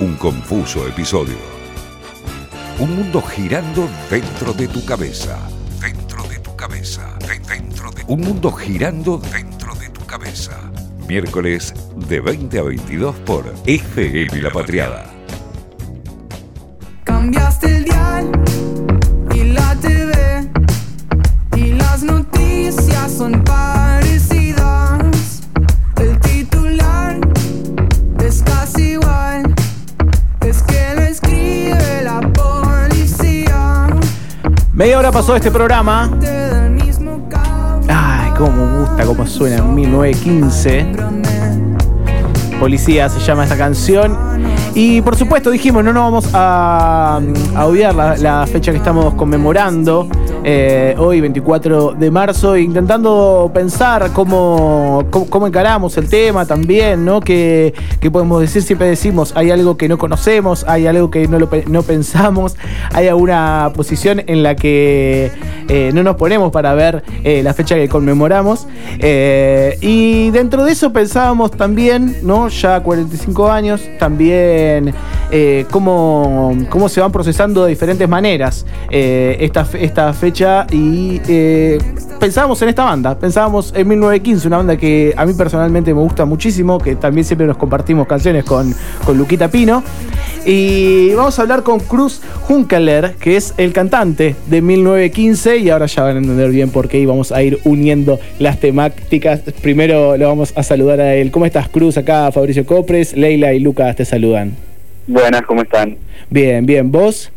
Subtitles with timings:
[0.00, 1.36] un confuso episodio.
[2.78, 5.38] Un mundo girando dentro de tu cabeza.
[5.80, 7.16] Dentro de tu cabeza.
[7.48, 10.58] Dentro de un mundo girando dentro de tu cabeza.
[11.06, 11.74] Miércoles
[12.08, 15.10] de 20 a 22 por FM La Patriada.
[17.04, 17.93] Cambiaste el dial
[34.74, 36.10] Media hora pasó este programa.
[37.88, 40.86] Ay, cómo me gusta, cómo suena en 1915.
[42.58, 44.18] Policía se llama esta canción.
[44.74, 47.20] Y por supuesto dijimos, no nos vamos a,
[47.54, 50.08] a odiar la, la fecha que estamos conmemorando.
[50.46, 57.20] Eh, hoy, 24 de marzo, intentando pensar cómo, cómo, encaramos el tema también, ¿no?
[57.20, 61.38] Que, que podemos decir, siempre decimos, hay algo que no conocemos, hay algo que no,
[61.38, 62.56] lo, no pensamos,
[62.92, 65.32] hay alguna posición en la que
[65.68, 68.66] eh, no nos ponemos para ver eh, la fecha que conmemoramos.
[69.80, 72.48] Y dentro de eso pensábamos también, ¿no?
[72.48, 74.94] Ya 45 años, también
[75.70, 80.33] cómo, cómo se van procesando de diferentes maneras esta, esta fecha
[80.72, 81.78] y eh,
[82.18, 86.24] pensábamos en esta banda, pensábamos en 1915, una banda que a mí personalmente me gusta
[86.24, 89.84] muchísimo, que también siempre nos compartimos canciones con, con Luquita Pino.
[90.44, 95.86] Y vamos a hablar con Cruz Junkeler, que es el cantante de 1915, y ahora
[95.86, 99.40] ya van a entender bien por qué y vamos a ir uniendo las temáticas.
[99.62, 101.30] Primero lo vamos a saludar a él.
[101.30, 101.96] ¿Cómo estás, Cruz?
[101.96, 104.56] Acá Fabricio Copres, Leila y Lucas te saludan.
[105.06, 105.96] Buenas, ¿cómo están?
[106.28, 107.30] Bien, bien, ¿vos?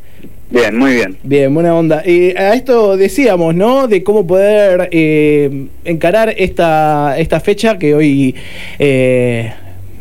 [0.50, 1.17] Bien, muy bien.
[1.23, 2.03] Bien, buena onda.
[2.06, 3.88] Y a esto decíamos, ¿no?
[3.88, 8.34] De cómo poder eh, encarar esta, esta fecha que hoy,
[8.80, 9.52] eh,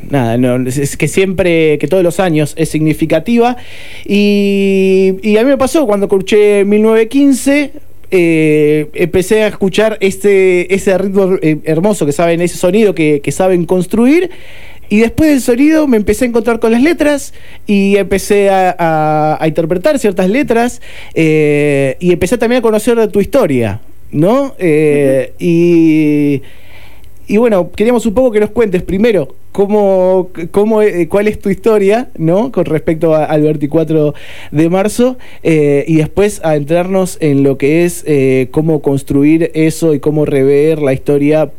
[0.08, 3.56] nada, no, es- es que siempre, que todos los años es significativa.
[4.04, 7.72] Y, y a mí me pasó cuando escuché 1915.
[8.12, 13.32] eh, empecé a escuchar este, ese ritmo eh, hermoso que saben, ese sonido que, que
[13.32, 14.30] saben construir.
[14.88, 17.34] Y después del sonido me empecé a encontrar con las letras
[17.66, 20.80] y empecé a, interpretar ciertas letras
[21.14, 23.80] eh, y empecé también a conocer tu historia,
[24.10, 24.54] ¿no?
[24.58, 26.42] Eh, y,
[27.26, 31.50] y bueno, queríamos un poco que nos cuentes primero cómo, cómo, eh, cuál es tu
[31.50, 32.52] historia, ¿no?
[32.52, 34.14] Con respecto al 24
[34.52, 38.04] de marzo eh, y después a entrarnos en lo que es
[38.50, 41.50] cómo construir eso y cómo rever la historia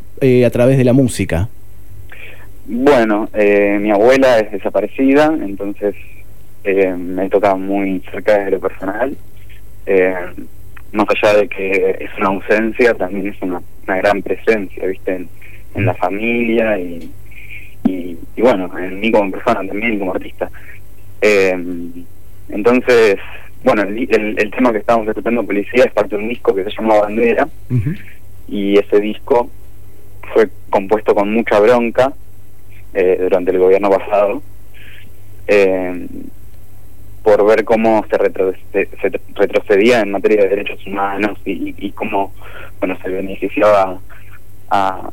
[0.44, 1.48] a través de la música.
[2.70, 5.94] Bueno, eh, mi abuela es desaparecida, entonces
[6.64, 9.16] eh, me toca muy cerca de lo personal.
[9.86, 10.14] Eh,
[10.92, 15.14] más allá de que es una ausencia, también es una, una gran presencia, ¿viste?
[15.14, 15.28] En,
[15.76, 17.10] en la familia y,
[17.86, 20.50] y, y bueno, en mí como persona también como artista.
[21.22, 21.56] Eh,
[22.50, 23.16] entonces,
[23.64, 26.64] bueno, el, el, el tema que estábamos escuchando, Policía, es parte de un disco que
[26.64, 27.48] se llama Bandera.
[28.46, 29.50] y ese disco
[30.34, 32.12] fue compuesto con mucha bronca
[32.94, 34.42] eh, durante el gobierno pasado
[35.46, 36.06] eh,
[37.22, 41.90] por ver cómo se, retro- se- se retrocedía en materia de derechos humanos y, y
[41.92, 42.32] cómo
[42.80, 43.98] bueno se beneficiaba
[44.70, 45.10] a,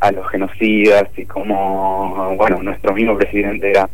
[0.00, 3.88] a los genocidas y cómo bueno nuestro mismo presidente era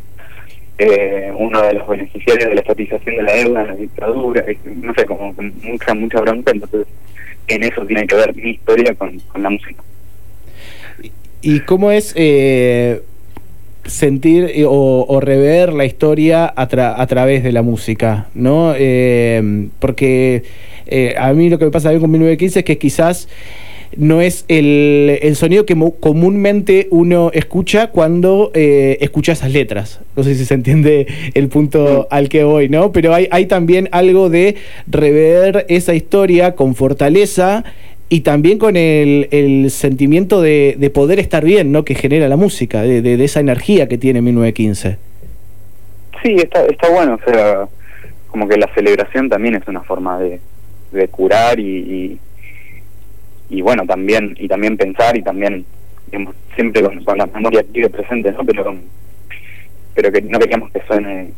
[0.77, 4.93] eh, uno de los beneficiarios de la estatización de la deuda en la dictadura no
[4.93, 6.87] sé como mucha mucha bronca entonces
[7.47, 9.81] en eso tiene que ver mi historia con, con la música.
[11.41, 13.01] ¿Y cómo es eh,
[13.89, 18.27] sentir eh, o, o rever la historia a, tra- a través de la música?
[18.33, 18.73] ¿no?
[18.77, 20.43] Eh, porque
[20.87, 23.27] eh, a mí lo que me pasa bien con 1915 es que quizás
[23.97, 29.99] no es el, el sonido que comúnmente uno escucha cuando eh, escucha esas letras.
[30.15, 32.91] No sé si se entiende el punto al que voy, ¿no?
[32.91, 37.63] Pero hay, hay también algo de rever esa historia con fortaleza
[38.09, 41.85] y también con el, sentimiento de, de poder estar bien, ¿no?
[41.85, 44.97] Que genera la música, de, de- esa energía que tiene 1915.
[46.23, 47.67] Sí, está, está bueno, o sea,
[48.27, 50.39] como que la celebración también es una forma de,
[51.11, 52.19] curar y,
[53.49, 55.65] y, bueno, también y también pensar y también
[56.07, 58.43] digamos, siempre con, con la memoria de presente, ¿no?
[58.43, 58.75] Pero,
[59.93, 61.29] pero que no queríamos que suene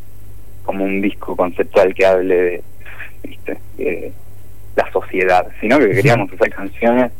[0.64, 2.62] como un disco conceptual que hable de,
[3.24, 3.58] ¿viste?
[3.78, 4.12] la
[5.12, 7.12] sociedad, sino que queríamos hacer canciones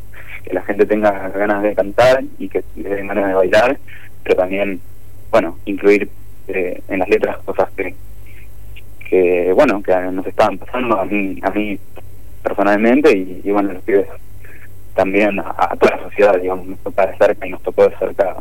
[0.45, 3.79] que la gente tenga ganas de cantar y que le den ganas de bailar,
[4.23, 4.81] pero también,
[5.31, 6.09] bueno, incluir
[6.49, 7.95] eh, en las letras cosas que,
[9.09, 11.79] que bueno, que nos estaban pasando a mí, a mí
[12.43, 14.07] personalmente y, y bueno, los pibes
[14.95, 17.97] también a, a toda la sociedad, digamos, nos tocó de cerca y nos tocó de
[17.97, 18.37] cerca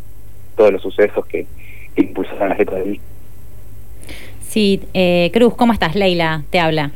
[0.56, 1.46] todos los sucesos que,
[1.94, 3.06] que impulsaron las letras del disco.
[4.42, 5.96] Sí, eh, Cruz, ¿cómo estás?
[5.96, 6.92] Leila, te habla.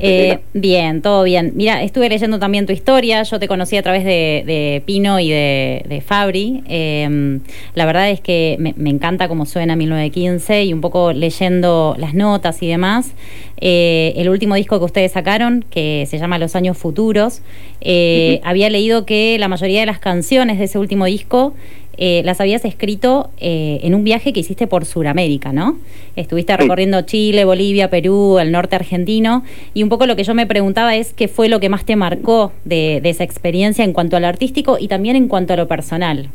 [0.00, 1.52] ¿Qué tal, Eh, bien, todo bien.
[1.54, 3.22] Mira, estuve leyendo también tu historia.
[3.22, 6.62] Yo te conocí a través de, de Pino y de, de Fabri.
[6.68, 7.38] Eh,
[7.74, 12.14] la verdad es que me, me encanta cómo suena 1915 y un poco leyendo las
[12.14, 13.12] notas y demás.
[13.58, 17.40] Eh, el último disco que ustedes sacaron, que se llama Los Años Futuros,
[17.80, 21.54] eh, había leído que la mayoría de las canciones de ese último disco
[21.98, 25.76] eh, las habías escrito eh, en un viaje que hiciste por Sudamérica, ¿no?
[26.16, 26.58] Estuviste Sí.
[26.58, 29.44] recorriendo Chile, Bolivia, Perú, el norte argentino,
[29.74, 31.96] y un poco lo que yo me preguntaba es qué fue lo que más te
[31.96, 35.56] marcó de, de esa experiencia en cuanto a lo artístico y también en cuanto a
[35.56, 36.28] lo personal.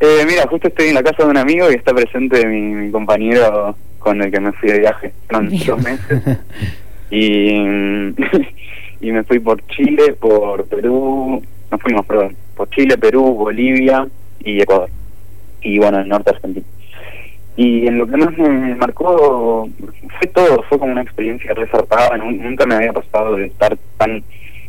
[0.00, 2.90] Eh, mira, justo estoy en la casa de un amigo y está presente mi, mi
[2.90, 5.12] compañero con el que me fui de viaje.
[5.48, 5.62] Bien.
[5.66, 6.22] dos meses.
[7.08, 7.52] Y,
[9.00, 11.40] y me fui por Chile, por Perú,
[11.70, 14.08] nos fuimos, perdón, por Chile, Perú, Bolivia
[14.40, 14.88] y Ecuador.
[15.60, 16.66] Y bueno, el norte argentino.
[17.56, 19.68] Y en lo que más me marcó
[20.18, 24.22] fue todo, fue como una experiencia resartada, nunca me había pasado de estar tan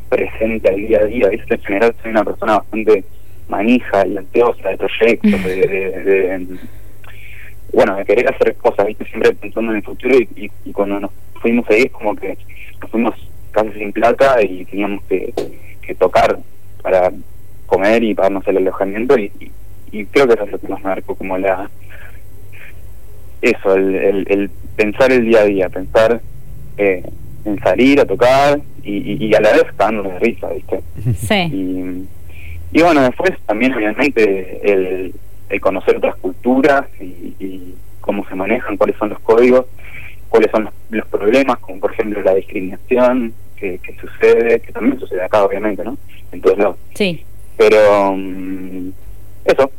[0.08, 1.56] presente al día a día, ¿viste?
[1.56, 3.04] En general soy una persona bastante
[3.50, 6.48] manija y ansiosa de proyectos, de,
[7.74, 9.04] bueno, de querer hacer cosas, ¿viste?
[9.06, 11.12] Siempre pensando en el futuro y, cuando nos
[11.42, 12.38] fuimos ahí es como que
[12.82, 13.16] nos fuimos
[13.52, 15.34] casi sin plata y teníamos que
[16.00, 16.40] tocar
[16.82, 17.12] para
[17.68, 19.52] comer y pagarnos el alojamiento y, y-
[19.90, 21.70] y creo que eso es lo que más me marcó como la
[23.42, 26.20] eso, el, el, el pensar el día a día, pensar
[26.78, 27.04] eh,
[27.46, 30.82] en salir a tocar y, y, a la vez cagándonos de risa, ¿viste?
[31.16, 31.36] Sí,
[32.74, 35.14] Y, y bueno, después también obviamente el,
[35.50, 39.66] el conocer otras culturas y, y cómo se manejan, cuáles son los códigos,
[40.30, 45.00] cuáles son los, los problemas, como por ejemplo la discriminación que, que sucede, que también
[45.00, 45.98] sucede acá obviamente, ¿no?
[46.32, 46.78] En todos lados.
[46.96, 47.24] sí.
[47.58, 48.90] Pero mm,
[49.46, 49.72] eso,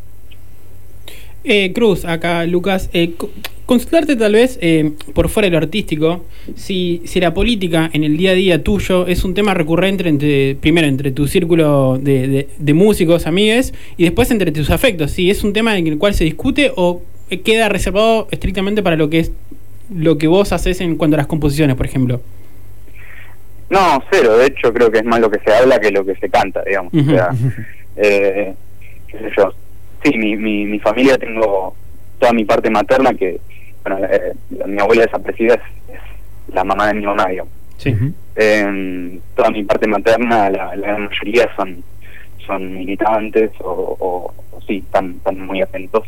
[1.45, 3.31] Eh, Cruz, acá Lucas, eh, co-
[3.65, 6.25] consultarte tal vez eh, por fuera de lo artístico,
[6.57, 10.57] si, si la política en el día a día tuyo es un tema recurrente entre,
[10.57, 15.43] primero entre tu círculo de, de- músicos, amigues, y después entre tus afectos, si es
[15.45, 17.03] un tema en el cual se discute o
[17.45, 19.33] queda reservado estrictamente para lo que es
[19.95, 22.21] lo que vos haces en cuanto a las composiciones, por ejemplo.
[23.71, 26.15] No, cero, de hecho creo que es más lo que se habla que lo que
[26.17, 26.93] se canta, digamos.
[26.95, 27.31] O sea,
[27.97, 28.55] eh,
[29.09, 29.53] qué sé yo.
[30.05, 31.75] Sí, mi, mi, mi familia tengo
[32.19, 33.41] toda mi parte materna que,
[33.85, 35.61] bueno, eh, la- mi abuela desaparecida es,
[35.95, 37.53] es la mamá de mi mamá, digamos.
[37.79, 37.95] Sí.
[38.37, 41.83] Eh, toda mi parte materna, la, la gran mayoría son
[42.47, 43.71] son militantes o,
[44.01, 46.05] o, o sí, están, están muy atentos.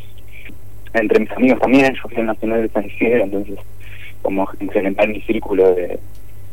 [0.95, 3.59] Entre mis amigos también, yo fui al Nacional de San Isidro, entonces
[4.23, 5.99] como en general mi círculo de,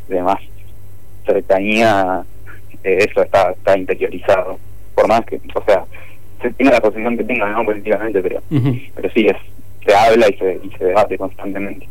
[0.10, 0.40] de más
[1.28, 2.24] cercanía,
[2.84, 4.58] eh, eso está, está interiorizado.
[4.96, 5.84] Por más que, o sea,
[6.42, 7.64] se tiene la posición que tenga, ¿no?
[7.64, 8.42] Políticamente, pero,
[8.96, 9.36] pero sí, es,
[9.86, 11.88] se habla y se, y se debate constantemente.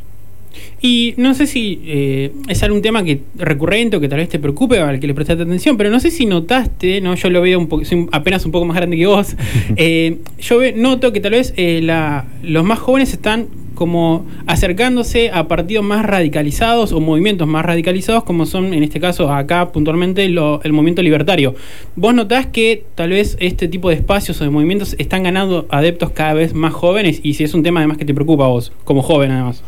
[0.81, 4.39] Y no sé si eh, es algún tema que recurrente o que tal vez te
[4.39, 7.43] preocupe o al que le prestaste atención, pero no sé si notaste, no yo lo
[7.43, 9.37] veo un poco, soy apenas un poco más grande que vos,
[9.77, 15.31] eh, yo ve- noto que tal vez eh, la, los más jóvenes están como acercándose
[15.31, 20.29] a partidos más radicalizados o movimientos más radicalizados como son en este caso acá puntualmente
[20.29, 21.55] lo- el movimiento libertario.
[21.95, 26.11] ¿Vos notás que tal vez este tipo de espacios o de movimientos están ganando adeptos
[26.11, 28.73] cada vez más jóvenes y si es un tema además que te preocupa a vos,
[28.85, 29.63] como joven además?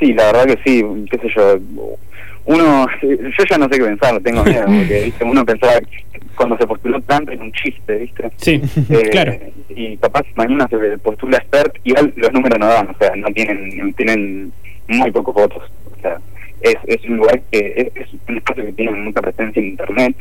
[0.00, 1.58] Sí, la verdad que sí, qué sé yo.
[2.52, 5.24] Uno, yo ya no sé qué pensar, tengo miedo, porque ¿viste?
[5.24, 6.04] uno pensaba que
[6.36, 8.30] cuando se postuló Trump era un chiste, ¿viste?
[8.36, 9.34] Sí, Eh, claro.
[9.68, 13.92] Y capaz mañana se postula Stert, igual los números no dan, o sea, no tienen
[13.94, 14.52] tienen
[14.88, 15.62] muy pocos votos.
[15.96, 16.18] O sea,
[16.62, 20.16] es, es un lugar que es, es un espacio que tiene mucha presencia en Internet,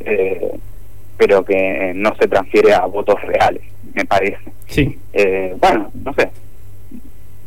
[0.00, 0.50] eh,
[1.16, 3.62] pero que no se transfiere a votos reales,
[3.94, 4.38] me parece.
[4.68, 6.28] Sí, Eh, bueno, no sé.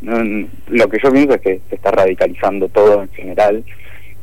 [0.01, 3.63] No, lo que yo pienso es que se está radicalizando todo en general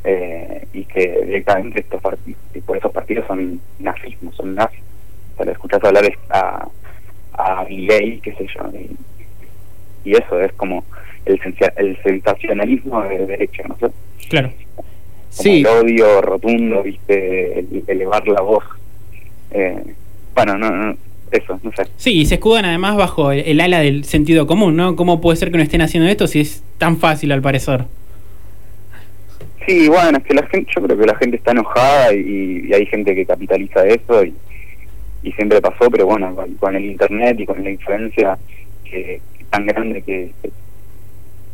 [0.06, 4.80] eh, y que directamente estos partidos, por esos partidos son nazismo, son nazis.
[5.34, 6.68] O sea, le escuchas hablar a,
[7.34, 10.84] a Milei, qué sé yo, y, y eso es como
[11.24, 11.40] el,
[11.76, 13.88] el sensacionalismo de derecha, no sé.
[14.28, 14.50] claro.
[14.76, 14.86] Como
[15.30, 18.64] Sí, el odio rotundo, viste, el- elevar la voz.
[19.50, 19.82] Eh,
[20.34, 20.96] bueno, no, no,
[21.30, 21.82] eso, no sé.
[21.96, 24.96] Sí, y se escudan además bajo el, el ala del sentido común, ¿no?
[24.96, 27.84] ¿Cómo puede ser que no estén haciendo esto si es tan fácil al parecer?
[29.66, 32.86] Sí, bueno, es que la gente, yo creo que la gente está enojada y, hay
[32.86, 34.32] gente que capitaliza eso y,
[35.24, 38.38] y siempre pasó, pero bueno, con, el internet y con la influencia
[38.84, 39.20] que,
[39.50, 40.30] tan grande que,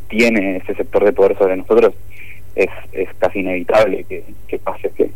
[0.09, 1.95] tiene ese sector de poder sobre nosotros,
[2.55, 5.11] es, es casi inevitable que, que pase que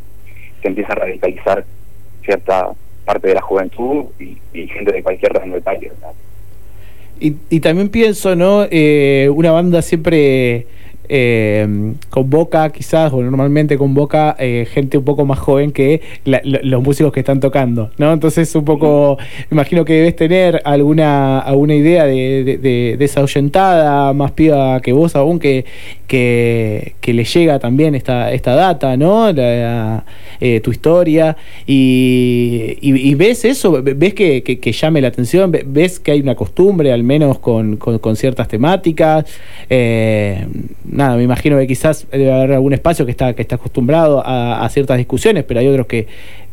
[0.63, 1.67] se empiece a radicalizar
[2.25, 2.71] cierta
[3.05, 5.93] parte de la juventud y, y gente de cualquier rango de país.
[7.21, 8.67] Y, y también pienso, ¿no?
[8.71, 10.67] Eh, una banda siempre
[11.09, 16.83] eh, convoca, quizás, o normalmente convoca eh, gente un poco más joven que la- los
[16.83, 18.13] músicos que están tocando, ¿no?
[18.13, 19.19] Entonces, un poco,
[19.51, 24.81] imagino que debes tener alguna, alguna idea de, de, de- de esa oyentada más piba
[24.81, 25.65] que vos aún, que,
[26.07, 29.33] que, que le llega también esta, esta data, ¿no?
[29.33, 30.05] La-
[30.41, 31.37] eh, tu historia.
[31.67, 36.13] Y, y- y ves eso, ves que, que- que llame la atención, Ve- ves que
[36.13, 39.25] hay una costumbre, al menos con, con- con ciertas temáticas.
[40.97, 44.65] Nada, me imagino que quizás debe haber algún espacio que está, que está acostumbrado a,
[44.65, 46.07] a ciertas discusiones, pero hay otros que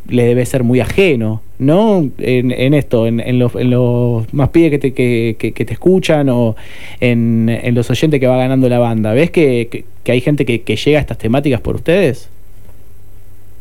[0.09, 2.09] le debe ser muy ajeno, ¿no?
[2.17, 5.63] En, en esto, en, en los, en los más pibes que te, que, que- que
[5.65, 6.57] te escuchan o
[6.99, 9.13] en, en los oyentes que va ganando la banda.
[9.13, 12.27] ¿Ves que, hay gente que, que llega a estas temáticas por ustedes?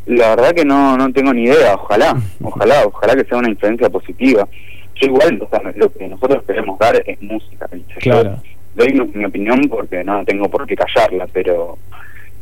[0.06, 3.88] La verdad que no, no tengo ni idea, ojalá, ojalá, ojalá que sea una influencia
[3.88, 4.48] positiva.
[4.96, 7.68] Yo igual, o sea, lo que nosotros queremos dar es música,
[8.00, 8.38] Claro.
[8.75, 11.79] Doy mi, opinión porque no tengo por qué callarla, pero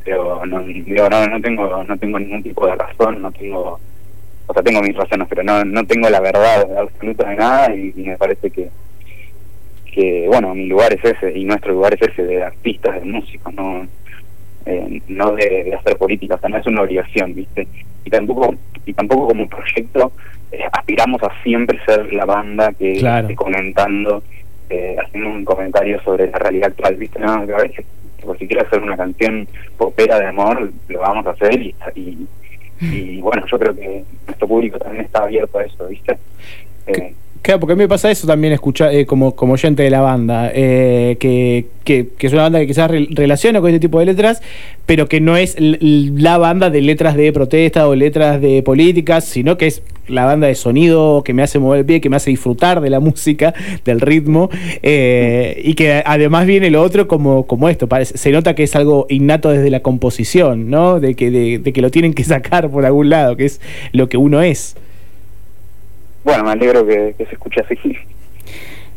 [0.04, 3.78] pero no, digo, no, no tengo no tengo ningún tipo de razón, no tengo,
[4.46, 7.92] o sea, tengo mis razones, pero no, no tengo la verdad absoluta de nada y,
[7.96, 8.70] y me parece que
[9.92, 13.52] que bueno, mi lugar es ese y nuestro lugar es ese de artistas, de músicos,
[13.54, 13.86] no
[14.66, 17.66] eh, no de, de hacer política, o sea, no es una obligación, ¿viste?
[18.04, 18.54] Y tampoco
[18.86, 20.12] y tampoco como proyecto
[20.52, 23.26] eh, aspiramos a siempre ser la banda que Claro.
[23.28, 24.22] esté comentando,
[24.70, 27.18] eh, haciendo un comentario sobre la realidad actual, ¿viste?
[27.18, 27.84] No, que a veces,
[28.24, 29.46] por si quiero hacer una canción
[29.76, 32.26] popera de amor, lo vamos a hacer y, y,
[32.80, 36.16] y, bueno, yo creo que nuestro público también está abierto a eso, ¿viste?
[36.86, 39.88] Eh, Claro, porque a mí me pasa eso también escuchar eh, como, como oyente de
[39.88, 43.80] la banda, eh, que, que, que es una banda que quizás re- relaciona con este
[43.80, 44.42] tipo de letras,
[44.84, 49.56] pero que no es la banda de letras de protesta o letras de políticas, sino
[49.56, 52.28] que es la banda de sonido que me hace mover el pie, que me hace
[52.28, 53.54] disfrutar de la música,
[53.86, 54.50] del ritmo,
[54.82, 59.06] eh, y que además viene lo otro como, como esto, se nota que es algo
[59.08, 61.00] innato desde la composición, ¿no?
[61.00, 64.18] De que, de que lo tienen que sacar por algún lado, que es lo que
[64.18, 64.76] uno es.
[66.24, 67.76] Bueno, me alegro que, que se escuche así.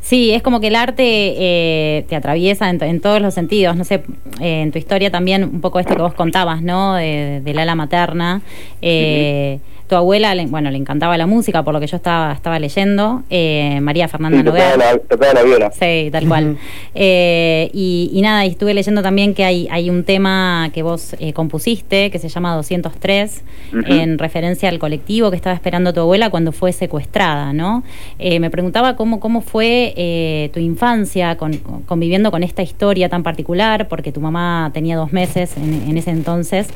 [0.01, 3.77] Sí, es como que el arte eh, te atraviesa en todos los sentidos.
[3.77, 4.01] No sé,
[4.42, 6.96] eh, en tu historia también un poco esto que vos contabas, ¿no?
[6.96, 8.42] De- del ala materna.
[8.82, 12.58] Eh, Tu abuela, le- bueno, le encantaba la música, por lo que yo estaba, estaba
[12.58, 13.24] leyendo.
[13.30, 14.78] Eh, María Fernanda Sí, tocaba, Noguer.
[14.80, 15.72] la, tocaba la viola.
[15.72, 16.58] Sí, tal cual.
[16.96, 21.16] Eh, y, y nada, y estuve leyendo también que hay, hay un tema que vos
[21.20, 23.82] eh, compusiste que se llama 203, Ujú.
[23.92, 27.84] en referencia al colectivo que estaba esperando tu abuela cuando fue secuestrada, ¿no?
[28.20, 33.24] Eh, me preguntaba cómo, cómo fue eh, tu infancia con- conviviendo con esta historia tan
[33.24, 36.68] particular, porque tu mamá tenía dos meses en, en ese entonces,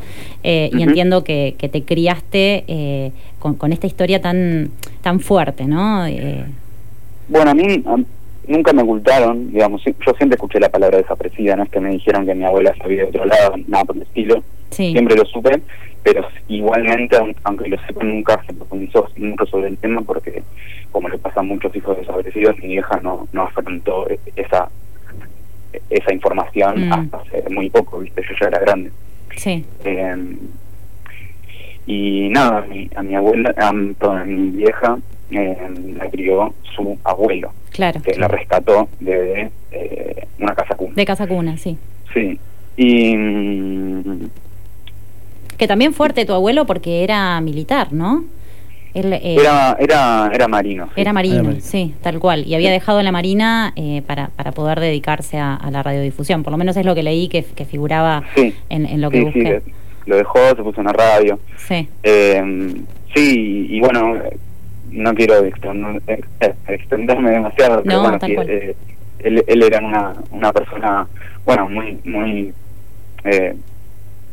[0.44, 2.66] eh, y entiendo que, que te criaste
[3.06, 4.70] eh, con, con esta historia tan,
[5.02, 6.06] tan fuerte, ¿no?
[6.08, 6.44] Eh,
[7.28, 7.98] Bueno, a mí a-
[8.48, 12.26] nunca me ocultaron, digamos, yo siempre escuché la palabra desaparecida, no es que me dijeron
[12.26, 14.92] que mi abuela sabía de otro lado, nada por el estilo, sí.
[14.92, 15.62] siempre lo supe,
[16.04, 20.42] pero igualmente, aun- aunque lo sepa, nunca se profundizó mucho sobre el tema porque,
[20.92, 24.70] como le pasa a muchos hijos desaparecidos, mi vieja no, no afrontó e- esa
[25.90, 26.94] esa información Mm.
[26.94, 28.92] hasta hace muy poco, viste, yo ya era grande.
[29.36, 29.64] Sí.
[29.84, 30.16] Eh,
[31.88, 34.98] y nada, a mi, a mi abuela, a a mi vieja
[35.32, 35.58] eh,
[35.98, 38.02] la crió su abuelo, Claro.
[38.02, 40.94] que la rescató de eh, una casa cuna.
[40.96, 41.78] De Casa Cuna, sí.
[42.14, 42.40] Sí.
[42.78, 44.30] Y mm,
[45.58, 48.24] Que también fuerte tu abuelo porque era militar, ¿no?
[48.94, 50.86] Él, eh, era, era, era marino.
[50.96, 51.02] sí.
[51.02, 51.62] era marino, Era marino.
[51.62, 52.46] sí, tal cual.
[52.48, 56.42] Y había dejado la marina eh, para, para poder dedicarse a, a la radiodifusión.
[56.44, 58.56] Por lo menos es lo que leí que, que figuraba Sí.
[58.70, 59.62] en, en lo que sí, busqué.
[60.08, 61.40] Lo dejó, se puso en la radio.
[61.58, 62.74] Sí, Eh,
[63.14, 64.16] sí, y bueno,
[64.92, 66.24] no quiero eh,
[66.68, 68.76] extenderme demasiado, pero No, bueno, sí, eh,
[69.20, 71.08] él, él era una, una persona,
[71.46, 72.54] bueno, muy, muy,
[73.26, 73.56] eh,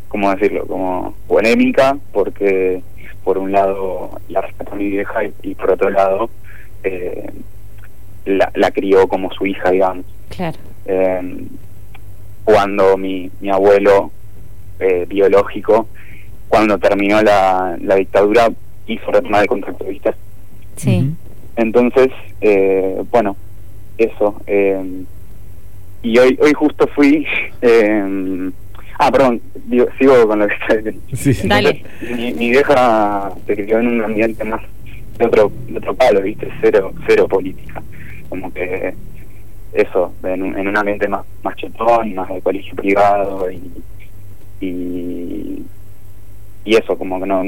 [0.09, 0.67] ¿cómo decirlo?
[0.67, 2.83] Como polémica, porque
[3.25, 6.31] por un lado la respetó a mi vieja y, y por otro lado
[6.85, 7.31] eh,
[8.27, 10.05] la, la crió como su hija, digamos.
[10.29, 10.59] claro.
[10.87, 11.47] Eh,
[12.45, 14.11] cuando mi, mi abuelo
[14.81, 15.89] eh, biológico,
[16.49, 18.51] cuando terminó la, la dictadura,
[18.87, 20.15] hizo retoma de contacto, ¿viste?
[20.77, 21.11] Sí.
[21.57, 22.09] Entonces,
[22.41, 23.37] eh, bueno,
[23.99, 24.41] eso.
[24.47, 25.05] eh,
[26.03, 27.27] y hoy hoy justo fui...
[27.63, 28.51] eh,
[28.99, 31.01] ah, perdón, digo, sigo con lo que está diciendo.
[31.15, 31.49] Sí, sí.
[31.49, 31.83] Dale.
[32.03, 34.61] Mi, mi vieja se crió en un ambiente más
[35.19, 36.49] de otro, de otro palo, ¿viste?
[36.61, 37.83] Cero, cero política.
[38.29, 38.95] Como que
[39.73, 43.61] eso, en un, en un ambiente más, más chetón, más de colegio privado y,
[44.65, 45.63] y,
[46.65, 47.43] y eso, como que no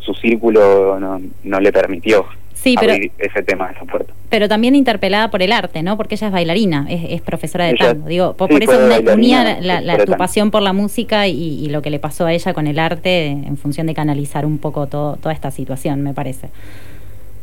[0.00, 2.26] su círculo no, no le permitió.
[2.52, 4.12] Sí, pero- abrir ese tema, esa puerta.
[4.30, 5.96] Pero también interpelada por el arte, ¿no?
[5.96, 8.08] Porque ella es bailarina, es, es profesora de Ella- tango.
[8.08, 11.68] Digo, por, sí, por eso unía la, la- tu pasión por la música y, y
[11.68, 14.86] lo que le pasó a ella con el arte en función de canalizar un poco
[14.86, 16.48] todo, toda esta situación, me parece.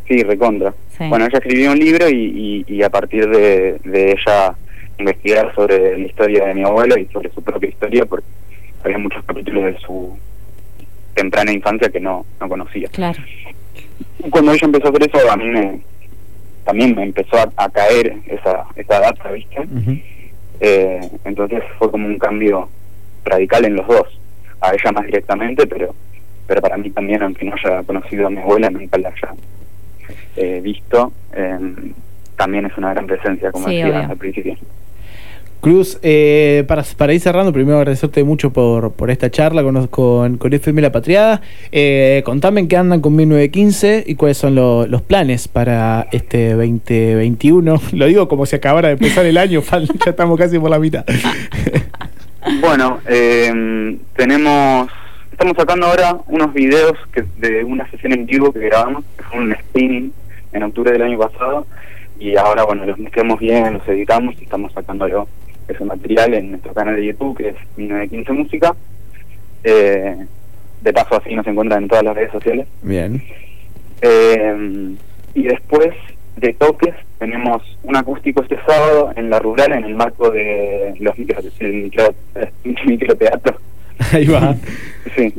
[0.08, 0.74] Sí, recontra.
[0.98, 1.06] Sí.
[1.08, 4.54] Bueno, ella escribió un libro y, y, y a partir de, de ella
[5.00, 8.26] investigar sobre la historia de mi abuelo y sobre su propia historia, porque
[8.84, 10.18] había muchos capítulos de su
[11.14, 12.88] temprana infancia que no, no conocía.
[12.90, 13.22] Claro.
[14.30, 15.82] Cuando ella empezó a hacer eso, a mí me,
[16.64, 19.68] también me empezó a, a caer esa, esa data, ¿viste?
[20.60, 22.70] Eh, entonces fue como un cambio
[23.26, 24.20] radical en los dos.
[24.62, 25.96] A ella más directamente, pero
[26.48, 29.34] pero para mí también, aunque no haya conocido a mi abuela, nunca la haya
[30.36, 31.58] eh, visto, eh,
[32.36, 34.10] también es una gran presencia, como Sí, decía obvio.
[34.12, 34.56] al principio.
[35.62, 40.82] Cruz, eh, para, ir cerrando, primero agradecerte mucho por, esta charla con, con, con FM
[40.82, 41.42] La Patriada.
[41.72, 46.54] Eh, contame en qué andan con 1915 y cuáles son lo- los planes para este
[46.54, 47.80] 2021.
[47.94, 49.62] Lo digo como si acabara de empezar el año,
[50.06, 51.06] ya estamos casi por la mitad.
[52.60, 54.90] Bueno, eh, tenemos,
[55.32, 59.40] estamos sacando ahora unos videos que, de una sesión en vivo que grabamos, que fue
[59.42, 60.12] un spinning
[60.52, 61.68] en octubre del año pasado,
[62.20, 65.28] y ahora, bueno, los mezclamos bien, los editamos y estamos sacándolo
[65.68, 68.76] ese material en nuestro canal de YouTube, que es 1915 Música.
[69.64, 70.16] Eh,
[70.82, 72.68] de paso, así nos encuentran en todas las redes sociales.
[72.82, 73.22] Bien.
[74.02, 74.96] Eh,
[75.36, 75.90] y después
[76.38, 81.18] de toques tenemos un acústico este sábado en la rural en el marco de los
[81.18, 82.14] micro, el micro,
[82.86, 83.58] microteatro.
[84.12, 84.56] Ahí va.
[85.16, 85.34] Sí,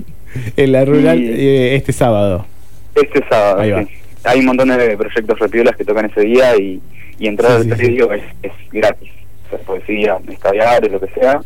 [0.57, 2.47] En la rural Y- eh, este sábado.
[2.95, 3.61] este sábado.
[3.61, 3.85] Ahí va.
[4.25, 6.81] Hay un montón de proyectos repiolas que tocan ese día y,
[7.19, 7.99] y entrar Sí, al sí,
[8.43, 9.11] es gratis.
[9.57, 11.41] Sea, poesía, escabiar, lo que sea.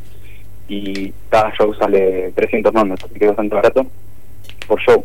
[0.68, 3.86] Y cada show sale 300 mangos, así que es bastante barato
[4.66, 5.04] por show.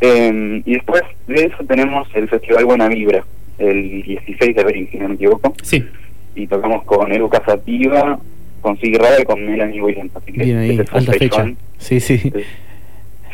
[0.00, 3.24] Eh, y después de eso tenemos el Festival Buena Vibra,
[3.58, 5.54] el 16 de abril, si no me equivoco.
[5.62, 5.84] Sí.
[6.34, 8.18] Y tocamos con Edu Casativa,
[8.60, 10.14] con Rada y con Melanie Williams.
[10.14, 11.44] Así que Bien ahí, alta fecha.
[11.78, 12.00] sí.
[12.00, 12.32] Sí, sí,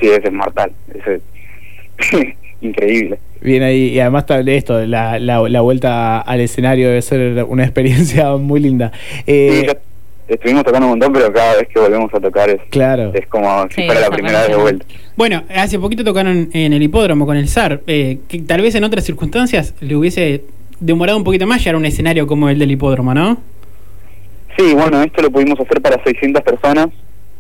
[0.01, 0.73] ese es mortal.
[0.95, 3.19] Ese increíble.
[3.41, 7.65] Bien ahí, y además tal esto, la, la, la vuelta al escenario debe ser una
[7.65, 8.91] experiencia muy linda.
[9.27, 12.61] Eh, Sí, ya estuvimos tocando un montón, pero cada vez que volvemos a tocar es,
[12.71, 13.13] claro.
[13.13, 14.87] es como si Sí, fuera la primera vez de vuelta.
[15.17, 18.85] Bueno, hace poquito tocaron en el hipódromo con el SAR, eh, que tal vez en
[18.85, 20.43] otras circunstancias le hubiese
[20.81, 23.37] demorado un poquito más llegar a un escenario como el del hipódromo, ¿no?
[24.57, 26.89] Sí, bueno, esto lo pudimos hacer para 600 personas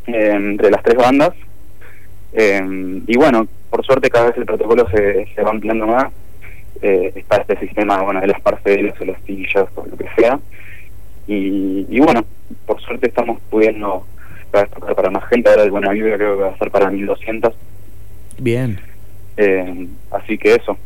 [0.06, 1.30] eh, entre las tres bandas.
[2.34, 6.12] Eh, y bueno, por suerte cada vez el protocolo se, se va ampliando más.
[6.80, 10.38] Eh, está este sistema bueno, de las parcelas o las sillas o lo que sea.
[11.26, 12.24] Y, y bueno,
[12.66, 14.06] por suerte estamos pudiendo
[14.52, 15.50] cada vez tocar para más gente.
[15.50, 17.52] Ahora el Buena Vibra creo que va a ser para 1200.
[18.38, 18.78] Bien.
[19.38, 20.78] Eh, así que eso,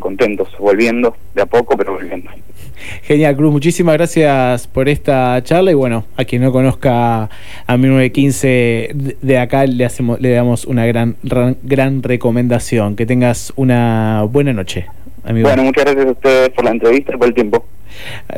[0.00, 2.30] contentos, volviendo de a poco, pero volviendo.
[3.02, 3.52] Genial, Cruz.
[3.52, 5.70] Muchísimas gracias por esta charla.
[5.70, 7.30] Y bueno, a quien no conozca
[7.66, 12.96] a 1915 de- de acá, le, hacemos, le damos una gran, gran, gran recomendación.
[12.96, 14.86] Que tengas una buena noche,
[15.24, 15.48] amigo.
[15.48, 17.64] Bueno, muchas gracias a ustedes por la entrevista y por el tiempo.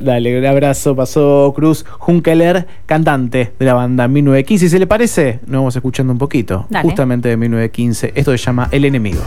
[0.01, 0.95] Dale, un abrazo.
[0.95, 4.67] Pasó Cruz Junkeler, cantante de la banda 1915.
[4.67, 6.83] Y si le parece, nos vamos escuchando un poquito, Dale.
[6.83, 8.13] justamente de 1915.
[8.15, 9.23] Esto se llama El Enemigo.